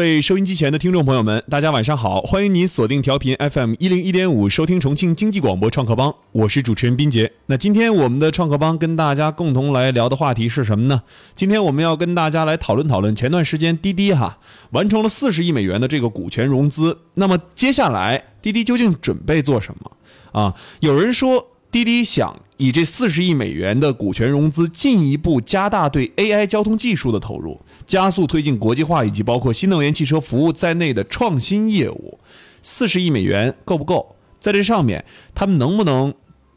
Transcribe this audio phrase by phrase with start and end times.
[0.00, 2.22] 各位收音机前的听众朋友们，大家晚上好！
[2.22, 7.30] 欢迎您锁定调频 FM 一零一点五，收听重庆经济广播创客帮，我是主持人斌杰。
[7.44, 11.02] 那今天我们的创客帮跟大家共同来聊的话题是什么呢？
[11.34, 14.38] 今天我们要跟大家来讨论讨论前段时间滴滴哈
[14.70, 19.92] 完成了四十亿美元的这个股权融资，那么接下来滴滴究竟准备做什么
[20.32, 20.54] 啊？
[20.80, 21.48] 有人说。
[21.72, 32.18] 滴滴想以这四十亿美元的股权融资，进一步加大对 AI 交通技术的投入，加速推进国际化以及包括新能源汽车服务在内的创新业务。
[32.62, 34.14] 四十亿美元够不够？
[34.38, 35.02] 在这上面，
[35.34, 36.12] 他们能不能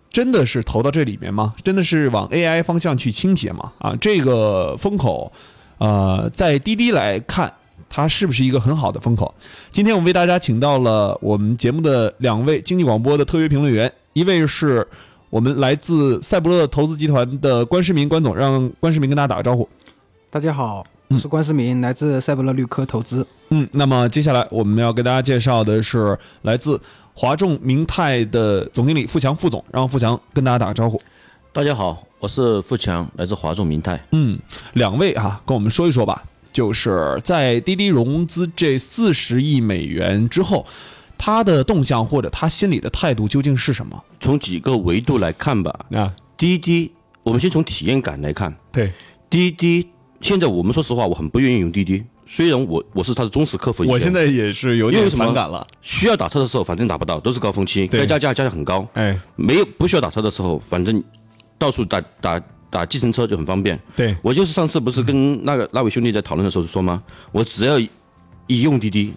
[0.09, 1.55] 真的是投到这里面吗？
[1.63, 3.71] 真的是往 AI 方向去倾斜吗？
[3.77, 5.31] 啊，这个风口，
[5.77, 7.53] 呃，在滴滴来看，
[7.87, 9.33] 它是不是一个很好的风口？
[9.69, 13.89] 今天我们为大家请到了我们节目的两位经济广播的特约评论员。
[14.11, 14.85] 一位是
[15.33, 19.67] 我们来自赛博乐投资集团的关世明关总，让关世明跟大家打个招呼。
[20.29, 23.25] 大家好，我是关世明，来自赛博乐绿科投资。
[23.49, 26.79] 嗯，那么接下来我们要给大家介绍的是来自
[27.15, 31.01] 华众明泰的总经理付强副总，让付强跟大家打个招呼。
[31.51, 33.99] 大家好，我是付强，来自华众明泰。
[34.11, 34.37] 嗯，
[34.73, 40.63] 两位啊，跟我们说一说吧，就是在滴滴融资这四十亿美元之后。
[41.25, 44.03] 他的动向或者他心里的态度究竟是什么？
[44.19, 45.73] 从几个维度来看吧。
[45.93, 46.91] 啊，滴滴，
[47.23, 48.53] 我们先从体验感来看。
[48.73, 48.91] 对，
[49.29, 49.87] 滴滴
[50.19, 52.03] 现在我们说实话，我很不愿意用滴滴。
[52.27, 55.65] 虽然我我是他的忠实客户，我现在也是有点反感了。
[55.81, 58.85] 需要打车的时候，反正打不到，都是高峰期，该加价加的很高。
[58.91, 61.01] 哎，没有不需要打车的时候，反正
[61.57, 63.79] 到处打打打计程车就很方便。
[63.95, 67.01] 对我就是上次不是跟那个那位兄弟在讨论的时候说吗？
[67.31, 67.79] 我只要
[68.47, 69.13] 一用滴滴。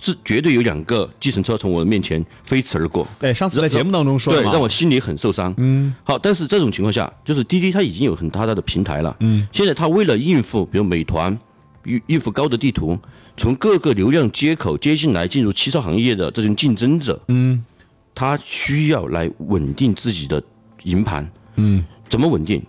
[0.00, 3.06] 是绝对有两个计程车从我的面前飞驰而过。
[3.18, 5.54] 对，上次在节目当中说对，让我心里很受伤。
[5.58, 9.14] 嗯，好，但是这种情况下，就是滴滴它已经有很大大的平台了。
[9.20, 11.38] 嗯，现在它为了应付，比如美团，
[11.84, 12.98] 应应付高德地图，
[13.36, 17.62] 从各个流量接口接进来，进入汽车行业的这种竞争者，嗯，
[18.14, 20.42] 它需要来稳定自己的
[20.84, 21.30] 营盘。
[21.56, 22.62] 嗯，怎么稳定？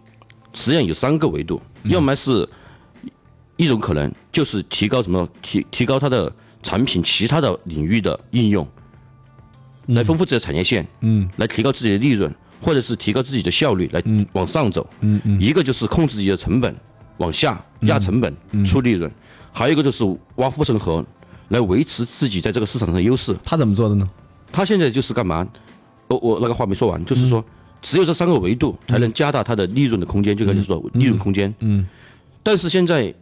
[0.53, 2.45] 实际上有三个维度，要么是
[3.55, 6.29] 一种可能就是提高什么提提高它的。
[6.63, 8.67] 产品其他的领域的应用，
[9.87, 16.75] 来丰富自己的产业线，嗯，来提高自己的利润，或者是提高自己的效率，来往上走，嗯嗯，一个就是控制自己的成本，
[17.17, 18.35] 往下压成本
[18.65, 19.11] 出利润，
[19.51, 20.05] 还有一个就是
[20.35, 21.03] 挖护城河，
[21.49, 23.35] 来维持自己在这个市场上的优势。
[23.43, 24.09] 他怎么做的呢？
[24.51, 25.47] 他现在就是干嘛？
[26.07, 27.43] 我我那个话没说完，就是说
[27.81, 31.87] 只有这三个维度才能加大它的利润的空间，就刚才说利润空间，嗯，
[32.43, 33.13] 但是现在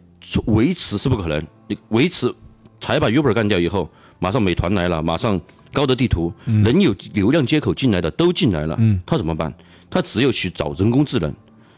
[0.46, 2.34] 维持是不可能，你维持。
[2.80, 5.40] 才把 Uber 干掉以后，马上美团来了，马上
[5.72, 9.52] 高德地图，能有流量接口进来的都进来了，他怎么办？
[9.88, 11.32] 他只有去找人工智能。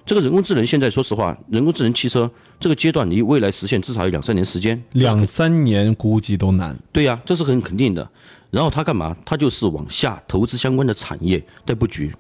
[0.04, 6.76] 这个人工智能现在说实话，人工智能汽车这个阶段离未来实现至少有两三年时间，两三年估计都难。
[6.91, 8.08] 对呀，这是很肯定的。
[8.50, 9.16] 然后他干嘛？
[9.24, 12.12] 他就是往下投资相关的产业在布局。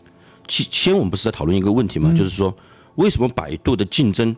[0.46, 2.12] 其先我们不是在讨论一个问题吗？
[2.16, 2.56] 就是说
[2.94, 4.34] 为什么百度的竞争？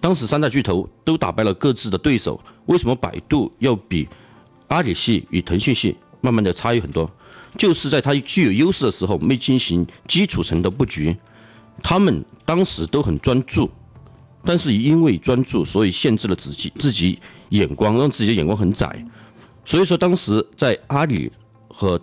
[0.00, 4.08] 当时三大巨头都打败了各自的对手，为什么百度要比
[4.68, 7.10] 阿里系与腾讯系慢慢的差异很多？
[7.56, 11.16] 就是在它具有优势的时候没进行基础层的布局，
[11.82, 13.68] 他们当时都很专注，
[14.44, 19.04] 但是因为专注，所以限制了自己自己眼光，让自己的眼光很窄。
[19.64, 21.32] 所以说当时在阿里
[21.68, 22.00] 和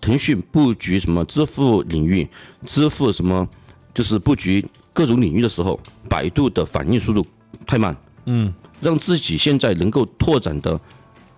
[0.00, 2.28] 腾讯布局什么支付领域，
[2.66, 3.48] 支付什么
[3.94, 5.78] 就是布局各种领域的时候，
[6.08, 7.24] 百度的反应速度。
[7.66, 7.96] 太慢，
[8.26, 10.80] 嗯，让自己现在能够拓展的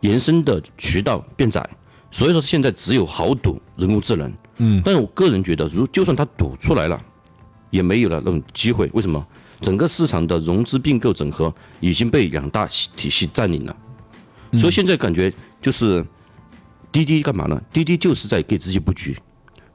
[0.01, 1.69] 延伸的渠道变窄，
[2.11, 7.01] 所以说现在只有豪赌人工智能，嗯，但是我个人觉得，如就算他赌出来了，
[7.71, 8.89] 也没有了那种机会。
[8.93, 9.27] 为什么？
[9.61, 12.65] 整个市场的融资并购整合已经被两大
[12.95, 13.77] 体系占领了，
[14.53, 16.07] 所以现在感觉就是
[16.93, 17.61] 滴滴干嘛呢？
[17.73, 19.19] 滴滴就是在给自己布局，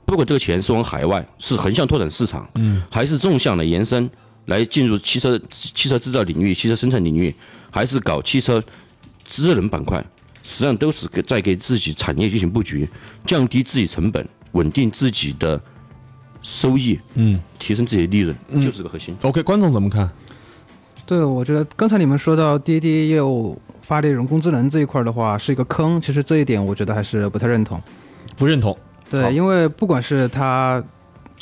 [0.06, 4.10] 不管这个钱是往海外，是横向拓展市场，嗯，还是纵向的延伸。
[4.46, 7.34] 来进入汽车汽车制造领域、汽车生产领域，
[7.72, 8.62] 还是搞汽车
[9.26, 10.00] 智能板块，
[10.44, 12.88] 实际上都是给在给自己产业进行布局，
[13.26, 15.60] 降低自己成本，稳定自己的
[16.42, 19.16] 收益，嗯，提升自己的利润，就是个核心。
[19.22, 20.10] OK，观众怎么看？
[21.06, 26.02] 对，我觉得刚才你们说到滴滴业务发力人工智能这一块的话，是一个坑。
[26.02, 27.82] 其实这一点我觉得还是不太认同，
[28.36, 28.78] 不认同。
[29.10, 30.84] 对，因为不管是它。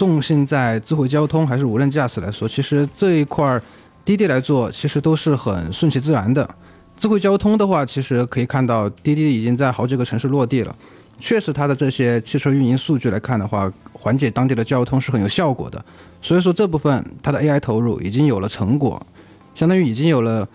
[0.01, 3.61] 重心在智慧交通还是无人驾驶来说，其实这一块儿
[4.03, 6.49] 滴滴来做，其实都是很顺其自然的。
[6.97, 10.75] 智慧交通的话，其实可以看到滴滴已经在好几个城市落地了，
[11.19, 15.85] 确实它的这些汽车运营数据来看的话，缓解当地的交通是很有效果的。
[16.19, 18.99] 所以说这部分它的 AI 投入已经有了成果，
[19.53, 20.49] 相当于已经有了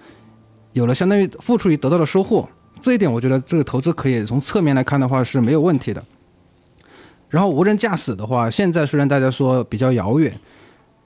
[0.73, 2.49] 有了相当于付出与得到的收获。
[2.81, 6.03] 这一点我觉得这个投资可以从侧面来看的话是没有问题的。
[7.37, 10.33] 然后无人驾驶的话，现在虽然大家说比较遥远，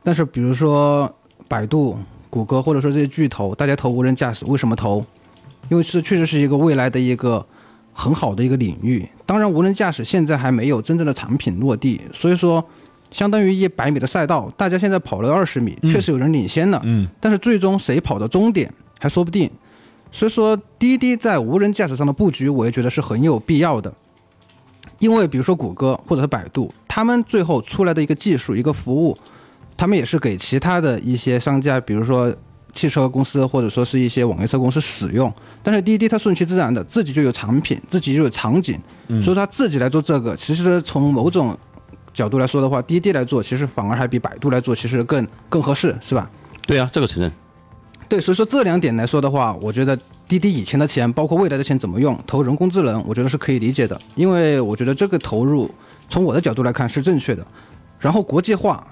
[0.00, 1.12] 但是比如说
[1.48, 1.98] 百度、
[2.30, 5.04] 谷歌或者说这些巨头，大家投无人驾驶，为什么投？
[5.70, 7.44] 因为是确实是一个未来的一个
[7.92, 9.04] 很好的一个领域。
[9.26, 12.64] 当然，无人驾驶现在还没有真正的产品落地，所以说
[13.10, 16.80] 相当于一百米的赛道，大家现在跑了二十米，确实有人领先了。
[16.84, 19.50] 嗯，但是最终谁跑到终点还说不定。
[20.12, 23.92] 所以说，滴滴在无人驾驶上的布局，我也觉得是很有必要的。
[25.00, 29.18] 因为比如说谷歌或者是百度，他们最后出来的一个技术、一个服务，
[29.76, 32.32] 他们也是给其他的一些商家，比如说
[32.72, 35.32] 汽车公司或者说是一些网约车公司使用。
[35.62, 38.78] 但是滴滴它顺其自然的，自己就有产品，自己就有场景，
[39.22, 41.56] 所以它自己来做这个，其实从某种
[42.12, 46.30] 角度来说的话，滴滴来做，其实反而还比百度来做，其实更更合适，是吧？
[46.66, 47.32] 对啊，这个承认。
[48.10, 49.96] 对，所以说这两点来说的话，我觉得
[50.26, 55.70] 滴滴以前的钱，包括未来的钱怎么用，投人工智能，我觉得是可以理解的，因为我觉得这个投入
[56.08, 57.46] 从我的角度来看是正确的。
[58.00, 58.84] 然后国际化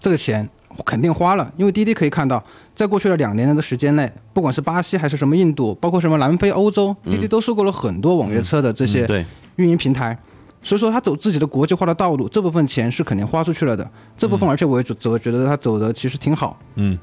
[0.00, 0.48] 这个钱
[0.84, 2.42] 肯定花了，因为滴滴可以看到，
[2.74, 9.06] 在过去的两年的时间内，不管是巴西还是什么印度，包括什么南非、欧洲，滴滴都收购了很多网约车的这些，
[9.54, 10.18] 运营平台，
[10.64, 13.88] 所以说他走自己的国际化的道路，这部分钱是肯定花出去了的。
[14.18, 16.58] 这部分而且我也觉我觉得他走的其实挺好。
[16.74, 16.98] 嗯，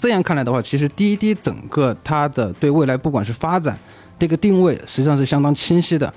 [0.00, 3.78] 这样看来的话，其实滴滴整个它的对未来不管是发展
[4.18, 6.12] 这个定位，实际上是相当清晰的。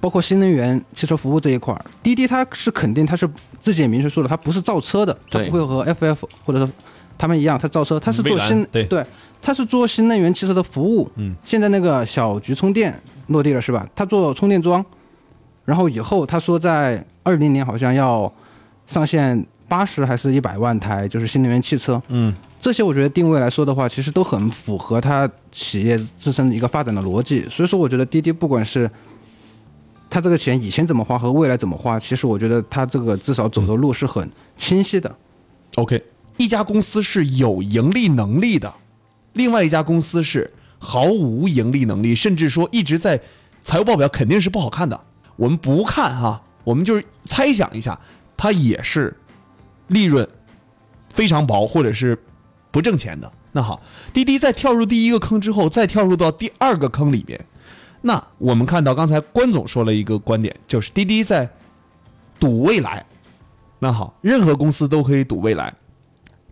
[0.00, 3.26] 包括新能源汽车服务这一块儿，滴滴它是肯定它是
[3.58, 6.70] 自己也明确说了，它不是造车的，它不会和 FF 或者说
[7.16, 9.04] 他们一样，它造车，它是做新对
[9.40, 11.10] 它是做新能源汽车的服务。
[11.16, 12.94] 嗯，现在那个小桔充电
[13.28, 13.88] 落地了是吧？
[13.96, 14.84] 它做充电桩，
[15.64, 18.30] 然后以后他说在二零年好像要
[18.86, 22.00] 上线八十还是一百万台，就是新能源汽车。
[22.06, 27.44] 嗯，这些我觉得定位来说的话，其实都很符合它企业自身的一个发展的逻辑。
[27.50, 28.88] 所以说，我觉得滴滴不管是
[30.08, 35.12] 它这个钱以前怎么花和未来怎么花，其实我觉得它这个至少走的路是很清晰的。
[35.74, 36.00] OK，
[36.36, 38.72] 一家公司是有盈利能力的，
[39.32, 40.48] 另外一家公司是
[40.78, 43.20] 毫无盈利能力，甚至说一直在
[43.64, 45.00] 财务报表肯定是不好看的。
[45.34, 47.98] 我们不看哈，我们就是猜想一下，
[48.36, 49.12] 它也是
[49.88, 50.28] 利润
[51.12, 52.18] 非常薄，或者是
[52.70, 53.30] 不挣钱的。
[53.52, 53.80] 那好，
[54.12, 57.38] 滴滴在跳入第一个坑之后，再跳入到第二个坑里边。
[58.02, 61.48] 那我们看到刚才关总说了一个观点，就是滴滴在
[62.38, 63.06] 赌未来。
[63.78, 65.74] 那好，任何公司都可以赌未来，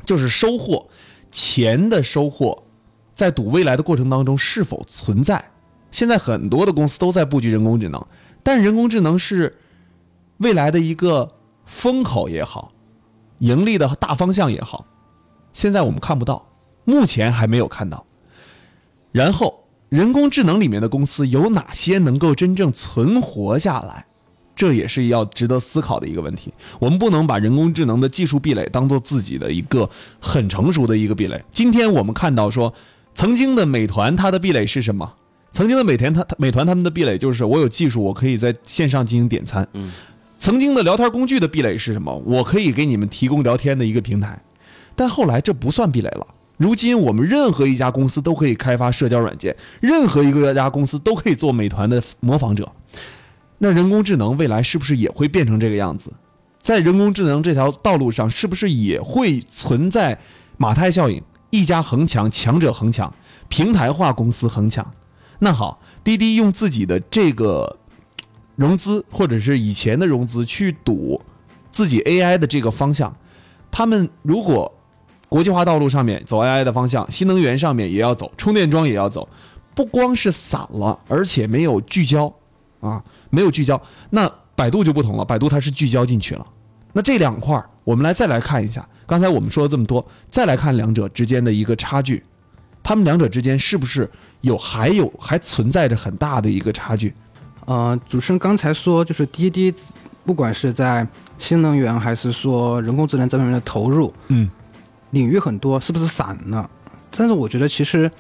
[0.04, 0.88] 就是收获
[1.30, 2.62] 钱的收获，
[3.14, 5.50] 在赌未来的过程当中是否存在？
[5.90, 8.06] 现在很多的公司都在布局人工智能，
[8.42, 9.58] 但人工智能是
[10.38, 11.34] 未来的一个
[11.66, 12.71] 风口也好，
[13.42, 14.86] 盈利的大方向也好，
[15.52, 16.46] 现在我们看不到，
[16.84, 18.06] 目前还没有看到。
[19.10, 24.06] 然后，人工智能里面的公司有哪些能够真正存活下来？
[24.54, 26.54] 这也是要值得思考的一个问题。
[26.78, 29.90] 我们不能把人工智能的技术壁垒当做自己的一个
[30.20, 31.44] 很成熟的一个壁垒。
[31.50, 32.72] 今天我们看到说，
[33.12, 35.14] 曾经的美团它的壁垒是什么？
[35.50, 39.66] 曾经的美团它美团他们的壁垒就是我有技术，我可以在线上进行点餐。
[39.72, 39.92] 嗯。
[40.42, 42.20] 曾经的聊天工具的壁垒是什么？
[42.26, 44.42] 我可以给你们提供聊天的一个平台，
[44.96, 46.26] 但后来这不算壁垒了。
[46.56, 52.72] 如今我们任何一家公司都可以开发社交软件，任何一个家公司都可以做美团的模仿者。
[53.58, 56.12] 那人工智能未来是不是也会变成这个样子？
[56.58, 60.18] 在人工智能这条道路上，是不是也会存在
[60.56, 61.22] 马太效应？
[61.50, 63.14] 一家恒强，强者恒强，
[63.48, 64.92] 平台化公司恒强。
[65.38, 67.78] 那好，滴滴用自己的这个
[68.62, 71.20] 融资，或者是以前的融资去赌
[71.72, 73.12] 自己 AI 的这个方向，
[73.72, 74.72] 他们如果
[75.28, 79.28] 国际化道路上面走 AI 的方向，新能源上面也要走，充电桩也要走，
[79.74, 82.32] 不光是散了，而且没有聚焦
[82.78, 83.82] 啊，没有聚焦。
[84.10, 86.46] 那百度就不同了，百度它是聚焦进去了。
[86.92, 88.88] 那这两块儿，我们来再来看一下。
[89.06, 92.22] 刚才我们说了这么多，再来看两者之间的一个差距，
[92.80, 94.08] 他们两者之间是不是
[94.42, 97.12] 有还有还存在着很大的一个差距？
[97.64, 99.72] 呃，主持人刚才说，就是滴滴，
[100.24, 101.06] 不管是在
[101.38, 104.50] 新能源还是说人工智能这方面的投入，嗯，
[105.10, 106.68] 领域很多，是不是散了？
[107.10, 108.10] 但是我觉得其实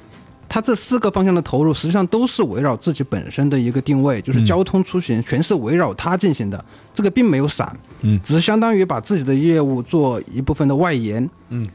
[0.48, 11.68] 它这四个方向的投入，实际上都是围绕自己本身的一个定位，就是嗯交通出行，全是围绕它进行的，这个并没有散，嗯只是相当于把自己的业务做一部分的外延，嗯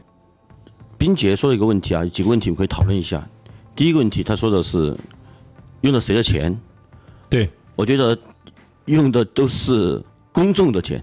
[0.97, 3.27] 冰杰说了一个问题啊，有几个问题我们可以讨论一下。
[3.75, 4.97] 第一个问题，他说的是
[5.81, 6.59] 用的谁的钱？
[7.77, 8.17] 对，我觉得
[8.85, 11.01] 用的都是公众的钱，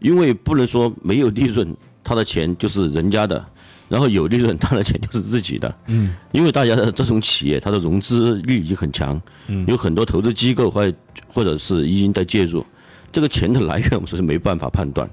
[0.00, 3.44] 因为不能说没有利润，他的钱就是人家的。
[3.86, 5.72] 然后有利润，他的钱就是自己的。
[5.86, 10.90] 嗯，因为大家的这种企业，它的融资力已经很强，嗯，有很多投资机构或
[11.28, 12.64] 或者是已经在介入，
[13.12, 15.08] 这个钱的来源我们说是没办法判断，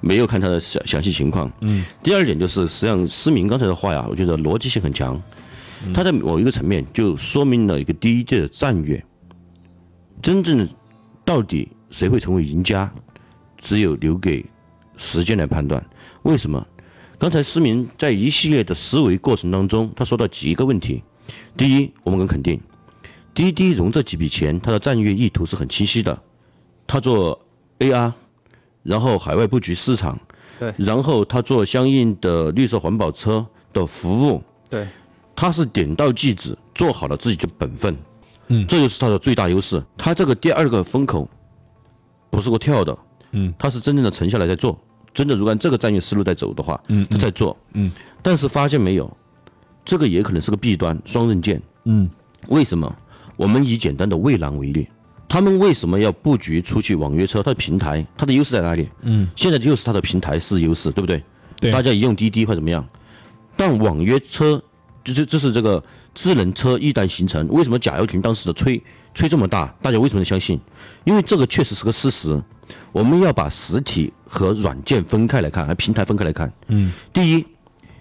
[0.00, 1.50] 没有看它的详详细情况。
[1.62, 5.22] 嗯，第二点就是实际上思明刚才的话呀，我觉得逻辑性很强，
[5.94, 9.02] 他在某一个层面就说明了一个第一的战略，
[10.22, 10.68] 真正
[11.24, 12.90] 到底谁会成为赢家，
[13.58, 14.44] 只有留给
[14.96, 15.84] 时间来判断。
[16.22, 16.66] 为什么？
[17.18, 21.02] 刚才思明在一系列的思维过程当中，他说到几个问题。
[21.56, 22.60] 第一，我们很肯定，
[23.32, 26.22] 滴滴融这几笔钱，它的战略意图是很清晰的。
[26.86, 27.40] 他做
[27.78, 28.12] AR，
[28.82, 30.18] 然后海外布局市场，
[30.58, 34.86] 对，然后他做相应的绿色环保车的服务，对，
[35.34, 37.96] 他是点到即止，做好了自己的本分。
[38.48, 39.82] 嗯，这就是它的最大优势。
[39.96, 41.28] 它这个第二个风口
[42.30, 42.96] 不是个跳的，
[43.32, 44.78] 嗯，它是真正的沉下来在做。
[45.12, 49.16] 真的，如果按这个战略思路在走的话，嗯，在做，嗯，但是发现没有，
[49.82, 52.08] 这个也可能是个弊端，双刃剑，嗯，
[52.48, 52.94] 为什么？
[53.36, 54.86] 我们以简单的蔚蓝为例，
[55.26, 57.42] 他们为什么要布局出去网约车？
[57.42, 58.88] 它的平台，它的优势在哪里？
[59.02, 61.22] 嗯，现在就是它的平台是优势，对不对？
[61.58, 62.86] 对，大家一用滴滴或怎么样，
[63.56, 64.62] 但网约车，
[65.02, 65.82] 就这这是这个
[66.16, 68.82] 智能车一旦形成，为什么贾跃亭当时的吹
[69.12, 69.66] 吹这么大？
[69.82, 70.58] 大家为什么能相信？
[71.04, 72.42] 因为这个确实是个事实。
[72.90, 76.50] 我们要把实体和软件分开来看，和平台分开来看。
[76.68, 77.46] 嗯，第一，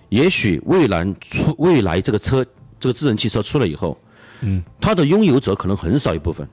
[0.07, 2.43] 也许未来出未来这个车，
[2.79, 3.97] 这个智能汽车出来以后，
[4.39, 6.47] 嗯，它的拥有者可能很少一部分，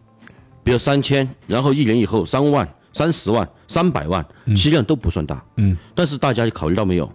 [0.65, 5.43] 比如三千，然后一年以后三万、三十万、三百万，实际上都不算大。
[5.57, 7.11] 嗯，但是大家考虑到没有？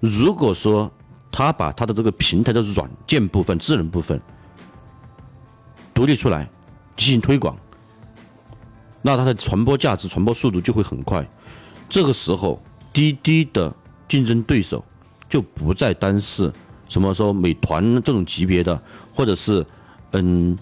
[0.00, 0.92] 如果说
[1.32, 4.20] 他把他的这个平台的软件部分、智能部分
[5.92, 6.48] 独立出来
[6.96, 7.56] 进行推广。
[9.04, 11.28] 那它的传播价值、传播速度就会很快。
[11.88, 12.62] 这个时候，
[12.92, 13.74] 滴滴的
[14.08, 14.84] 竞争对手
[15.28, 16.52] 就不再单是
[16.88, 18.80] 什么说美团这种级别的，
[19.12, 19.66] 或者是
[20.12, 20.56] 嗯，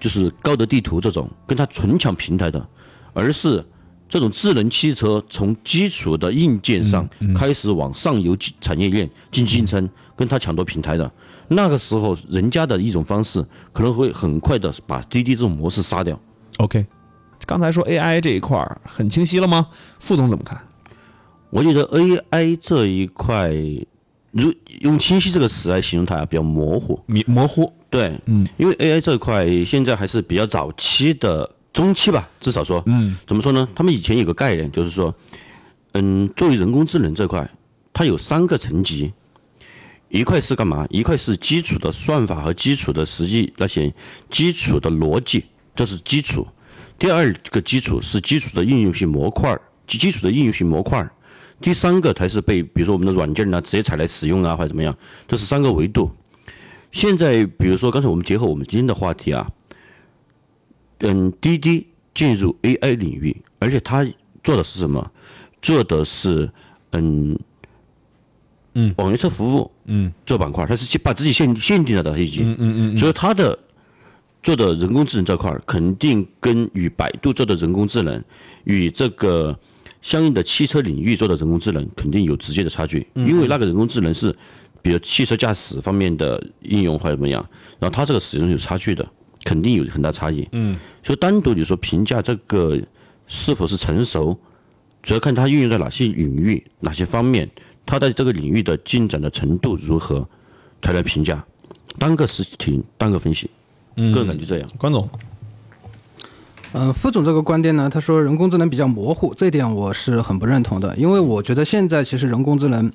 [0.00, 2.66] 就是高德地图这种跟它纯抢平台的，
[3.12, 3.62] 而是
[4.08, 11.10] 这种智能汽车从基础的硬件上开始往上游产业链进行竞争，跟它抢夺平台的。
[11.48, 16.18] 那个时候，人家的一种方式可能会很快的把滴滴这种模式杀掉。
[16.58, 16.84] OK。
[17.46, 19.68] 刚才说 AI 这一块儿很清晰了吗？
[20.00, 20.60] 副总怎么看？
[21.50, 23.50] 我觉得 AI 这一块，
[24.32, 27.72] 如用“清晰”这个词来形容它比较模糊，模模糊。
[27.88, 31.48] 对，嗯，因为 AI 这一块现在还是比较早期的
[31.78, 33.68] 中期吧，至少说，嗯，怎么说呢？
[33.72, 35.14] 他们以前有个概念，就是说，
[35.92, 37.48] 嗯，作为人工智能这块，
[37.92, 39.12] 它有三个层级，
[40.08, 40.84] 一块是干嘛？
[40.90, 43.94] 一块是基础的算法和基础的实际那些
[44.28, 45.44] 基础的逻辑，
[45.76, 46.44] 这是基础。
[46.98, 49.56] 第二个基础是基础的应用性模块
[49.86, 51.08] 基基础的应用性模块
[51.60, 54.92] 第三个才是被比如说我们的软件呢直接采来使用啊或者怎么样，
[55.28, 56.10] 这是三个维度。
[56.90, 59.48] 现在比如说刚才我们结合我们今天的话题啊，
[61.00, 64.06] 嗯，滴滴进入 AI 领域，而且它
[64.42, 65.10] 做的是什么？
[65.60, 66.50] 做的是
[66.92, 67.38] 嗯
[68.74, 73.58] 嗯网约车服务嗯这板块，它是把自己限限定了的已经嗯嗯嗯，所以它的。
[74.40, 78.22] 做的人工智能这块儿，肯定跟与百度做的人工智能，
[78.64, 79.54] 与这个
[80.00, 83.04] 相应的汽车领域做的人工智能，肯定有直接的差距。
[83.14, 84.34] 因为那个人工智能是，
[84.80, 87.44] 比如汽车驾驶方面的应用或者怎么样，
[87.80, 89.06] 然后它这个使用有差距的，
[89.48, 90.46] 肯定有很大差异。
[90.52, 92.78] 嗯，所以单独你说评价这个
[93.26, 94.36] 是否是成熟，
[95.02, 97.48] 主要看它运用在哪些领域、哪些方面，
[97.86, 100.28] 它在这个领域的进展的程度如何，
[100.82, 101.42] 才来评价。
[101.98, 103.48] 单个事情单个分析。
[103.96, 105.08] 个人感觉这样，关总，
[106.72, 112.92] 嗯，副总这个观点呢，他说人工智能比较模糊，这一点我是很不认同的，因为我觉得现在其实人工智能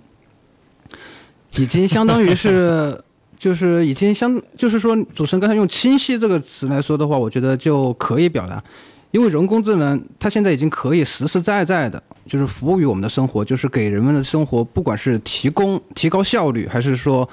[1.58, 3.04] 已经相当于是，
[3.44, 8.64] 就是已经相，就是说主持人刚才用“清晰”这个词来说的话，我觉得就可以表达，
[9.12, 17.30] 因为人工智能它现在已经可以实实在在的，就是服务于我们的生活，就是给人们的生活，不管是提供提高效率，还是说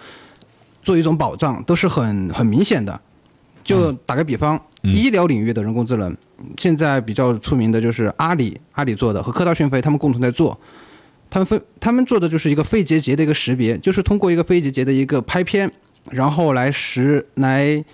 [0.83, 3.01] 做一种保障，都是很很明显的。
[3.63, 6.13] 就打个比方，医疗领域的人工智能，
[6.59, 10.59] 现在比较出名的就是阿里，阿里做的和科大讯飞他们共同在做，
[11.31, 15.71] 他们分他们做的就是一个肺结节的一个识别，就是通过一个肺结节的一个拍片，
[16.11, 17.85] 然后来识来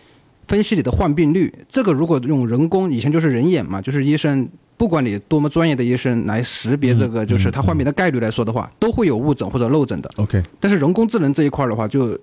[0.49, 1.53] 分析你的患病率。
[1.69, 10.11] 这个如果用人工，以前就是人眼嘛，就是医生，不管你多么专业的医生来识别这个，就是他患病的概率来说的话，都会有误诊或者漏诊的。
[10.17, 12.19] OK，但是人工智能这一块的话，就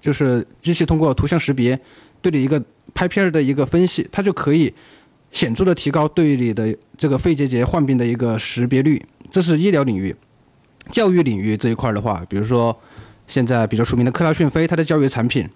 [0.00, 1.78] 就是机器通过图像识别
[2.20, 2.62] 对你一个。
[2.94, 4.72] 拍片的一个分析，它就可以
[5.30, 9.00] 显著的提高对你的这个肺结节患病的一个识别率。
[9.30, 10.16] 这是医疗领域，
[10.90, 12.76] 教育领域这一块的话，比如说
[13.28, 15.48] 现在比较出名的科大讯飞，它的教育产品，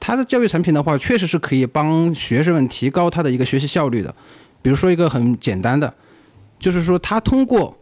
[0.00, 4.14] 它的教育产品的话，确实是可以帮学生们提高他的一个学习效率的。
[4.62, 5.92] 比如说一个很简单的，
[6.58, 7.76] 就是说他通过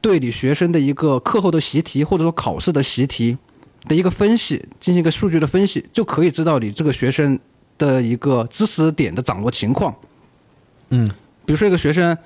[0.00, 3.36] 对你学生的一个课后的习题或者说考试的习题
[3.86, 7.38] 的一个分析，进行一个数据的分析，就可以知道你这个学生
[7.76, 9.94] 的一个知识点的掌握情况。
[10.88, 11.08] 嗯，
[11.44, 12.16] 比如说一个学生，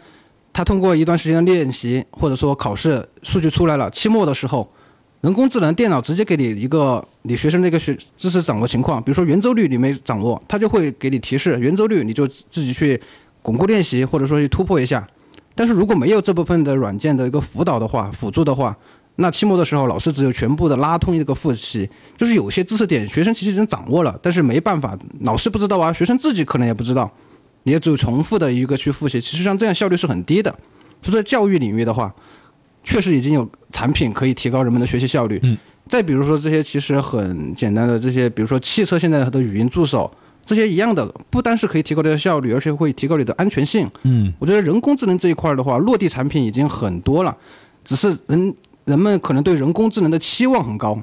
[0.52, 4.72] 他通过一段时间的练习或者说考试数据出来了，期末的时候，
[5.20, 13.00] 人工智能电脑直接给你一个你学生的一个学知识掌握情况，比如说圆周率你没掌握，它就会给你提示圆周率，你就自己去
[13.42, 15.06] 巩固练习或者说去突破一下。
[15.54, 18.76] 但是如果没有这部分的软件的一个辅导的话，辅助的话，
[19.16, 27.10] 那期末的时候老师只有全部的拉通一个复习，就是有些知识点学生其实已经掌握了，但是没办法，老师不知道啊，学生自己可能也不知道。
[27.64, 30.54] 你也只有重复的一个去复习，其实像这样效率是很低的。
[31.02, 32.14] 所以在教育领域的话，
[32.82, 35.38] 确实已经有产品可以提高人们的学习效率。
[35.42, 35.56] 嗯。
[35.88, 40.10] 再比如说这些其实很简单的这些，比如说汽车现在的语音助手，
[40.44, 43.90] 这些一样的，不单是可以提高你的效率，而且会提高你的安全性。
[44.02, 47.34] 嗯，我觉得人工智能这一块的话，落地产品已经很多了，
[47.86, 48.54] 只是人
[48.84, 51.02] 人们可能对人工智能的期望很高。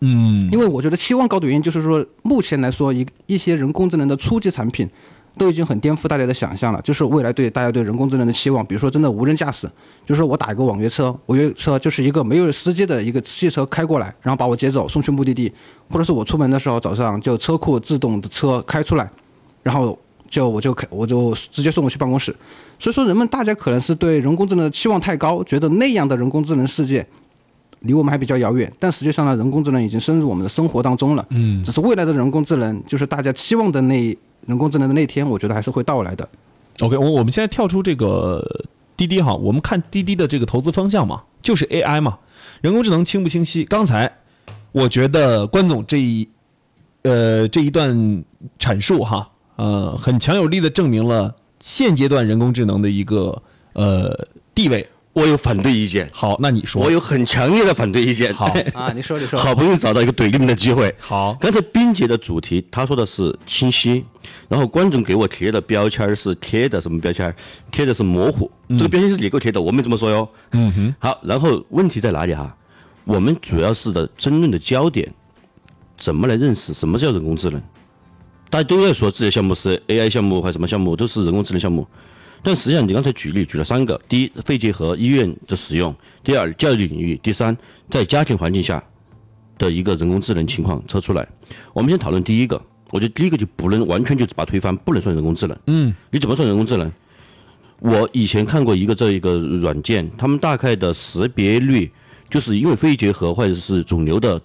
[0.00, 4.88] 嗯，因为我觉得期望高的原因就是说，目前来说一一些人工智能的初级产品。
[5.36, 9.68] 都已经很颠覆大家的想象了，就是未来对大家对人工智能的期望，比如说真的无人驾驶，
[10.06, 15.52] 就是说我打一个网约车，网约车就是一个没有司机的一个汽车开过来，然后把我接走送去目的地，
[15.90, 19.10] 或者是我出门的时候早上就车库自动的车开出来，
[19.64, 19.98] 然后
[20.30, 22.34] 就我就开我就直接送我去办公室。
[22.78, 27.04] 所以说人们大家可能是对人工智能的期望太高，觉得那样的人工智能世界
[27.80, 31.26] 离我们还比较遥远，但实际上呢，人工智能已经深入我们的生活当中了。
[31.30, 34.16] 嗯，只是未来的人工智能就是大家期望的那。
[34.46, 36.28] 人工智能的那天，我觉得还是会到来的。
[36.80, 38.44] OK，我我们现在跳出这个
[38.96, 42.18] 滴滴哈，我们看滴滴的这个投资方向嘛，就是 AI 嘛，
[42.60, 43.64] 人工智能清不清晰？
[43.64, 44.12] 刚才
[44.72, 46.28] 我觉得关总这一
[47.02, 48.24] 呃这一段
[48.58, 54.88] 阐述哈，呃，很强有力的证明了现阶段人工智能的一个呃地位。
[55.14, 56.10] 我有反对意见。
[56.12, 56.82] 好，那你说。
[56.82, 58.34] 我有很强烈的反对意见。
[58.34, 59.38] 好 啊，你说你说。
[59.38, 60.94] 好不容易找到一个怼你们的机会。
[60.98, 64.04] 好，刚才冰姐的主题，她说的是清晰，
[64.48, 67.34] 然后观众给我贴的标签是贴的什么标签？
[67.70, 68.50] 贴的是模糊。
[68.70, 70.28] 这个标签是你给我贴的，我没这么说哟。
[70.50, 70.94] 嗯哼。
[70.98, 72.54] 好，然后问题在哪里哈？
[73.04, 75.08] 我们主要是的争论的焦点，
[75.96, 77.62] 怎么来认识什么叫人工智能？
[78.50, 81.86] 大家都在说自己的项目是 AI 项目，还是什么项目，都是人工智能项目。
[82.44, 85.90] 但实际上，你刚才举例举了三个：第一，肺结核医院的使用；
[86.22, 87.56] 第二，教育领域；第三，
[87.88, 88.84] 在家庭环境下
[89.56, 91.26] 的一个人工智能情况测出来。
[91.72, 95.58] 我们先讨论第一个，我觉得第一个就不能完全就把推翻，不能算人工智能。
[95.68, 96.92] 嗯，你怎么算人工智能？
[97.80, 101.90] 我以前看过一个这一个软件，他们大概的识别率，
[102.28, 104.38] 就是因为肺结核或者是肿瘤的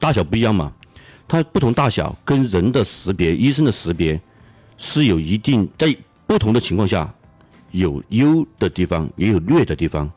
[0.00, 0.72] 大小不一样嘛，
[1.28, 4.20] 它不同大小跟人的识别、医生的识别
[4.76, 7.14] 是有一定在不同的情况下。
[7.74, 10.08] 有优的地方，也有劣的地方，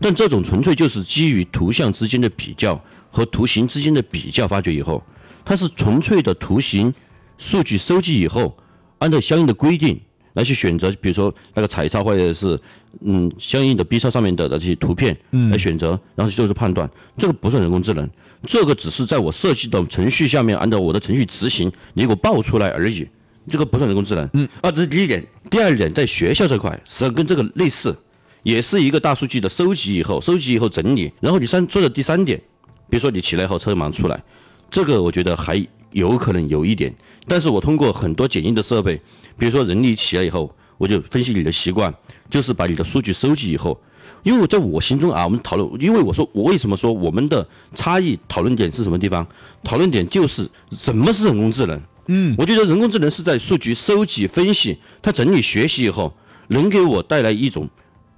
[0.00, 5.00] 但这种纯粹就是基于图像之间的比较和图形之间的比较发掘以后，
[5.44, 6.92] 它是纯粹的图形
[7.38, 8.56] 数据收集以后，
[8.98, 10.00] 按照相应的规定
[10.32, 12.60] 来去选择，比如说那个彩超或者是
[13.02, 15.16] 嗯相应的 B 超上面的这些图片
[15.50, 18.10] 来选择，然后做出判断，这个不算人工智能，
[18.42, 23.06] 这个只是在我设计的程序下面按照我的程序执行，你给我报出来而已。
[23.48, 25.24] 这个不算人工智能，嗯，啊，这是第一点。
[25.50, 27.96] 第二点，在学校这块，实际上跟这个类似，
[28.42, 32.40] 也是一个大数据的收集以后，收集以后整理，然后你三做的第三点，
[32.88, 34.22] 比如说你起来以后车盲出来，
[34.70, 36.92] 这个我觉得还有可能有一点，
[37.28, 39.00] 但是我通过很多简易的设备，
[39.36, 41.94] 比如说人力起来以后，我就分析你的习惯，
[42.30, 43.78] 就是把你的数据收集以后，
[44.22, 49.26] 因为在我心中啊，我们讨论，因为我说我为什么说我们的差异讨论点是什么地方？
[49.62, 51.80] 讨论点就是什么是人工智能。
[52.06, 56.14] 嗯，我觉得人工智能是在数据收集、分析、它整理、学习以后，
[56.48, 57.68] 能给我带来一种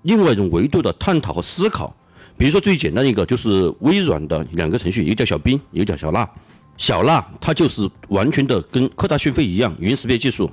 [0.03, 1.95] 另外一种维度的探讨和思考。
[2.37, 6.29] 比如说最简单一个就是微软的两个程序，一个叫小冰，一个叫小娜。
[6.77, 10.51] 小娜它就是完全的跟科大讯飞一样，语音识别技术。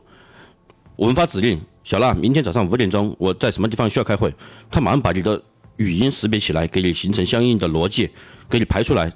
[0.96, 4.34] 我们发指令，小娜，明天早上五点钟我在什么地方需要开会，
[4.70, 5.42] 它马上把你的
[5.78, 8.10] 语音识别起来，给你形成相应的逻辑，
[8.48, 9.12] 给你排出来。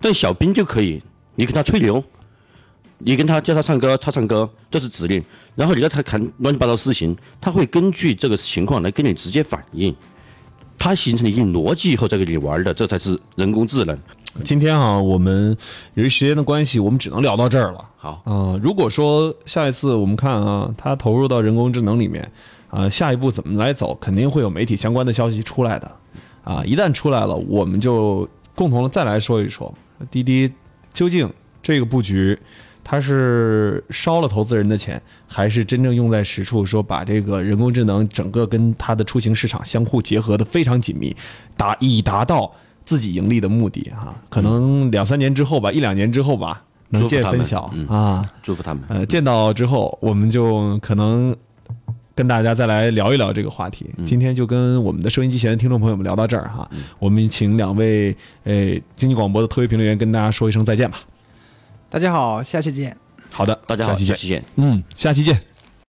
[0.00, 1.02] 但小冰就可以，
[1.34, 2.02] 你给它吹牛。
[2.98, 5.22] 你跟他叫他唱歌，他唱歌，这是指令。
[5.54, 9.94] 然后你让他看乱七八糟事情，他会根据这个情况来跟你直接反应。
[10.78, 13.98] 他形成一定逻辑以后再跟你玩的，这才是人工智能。
[14.44, 15.56] 今天啊，我们
[15.94, 17.84] 由于时间的关系，我们只能聊到这儿了。
[17.96, 22.30] 好啊，如果说下一次我们看啊，他投入到人工智能里面
[22.68, 25.90] 啊，下一步怎么来走，肯定会有媒体相关的消息出来的。
[26.44, 29.72] 啊，一旦出来了，我们就共同的再来说一说
[30.10, 30.52] 滴滴。
[30.92, 31.32] 究竟
[31.62, 32.38] 这个布局
[32.88, 41.14] 它是烧了投资人的钱，还是真正用在实处，说把这个人工智能整个跟它的出行市场相互结合的非常紧密，
[41.56, 42.52] 达以达到
[42.84, 48.32] 自己盈利的目的哈、可能两三年之后吧，一两年之后吧，能见分晓、嗯啊。
[48.40, 48.84] 祝福他们。
[48.86, 51.34] 呃，见到之后，我们就可能
[52.14, 53.90] 跟大家再来聊一聊这个话题。
[54.06, 56.70] 今天就跟我们的收音机前的听众朋友们聊到这儿哈，
[57.00, 61.00] 我们请两位呃经济广播的特约评论员跟大家说一声再见吧。
[61.88, 62.96] 大家好，下期见。
[63.30, 64.16] 好的，大家好，下期见。
[64.16, 64.44] 下期见。
[64.56, 65.40] 嗯，下期见。